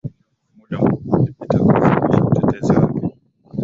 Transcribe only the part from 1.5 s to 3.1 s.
kuwasilisha utetezi wake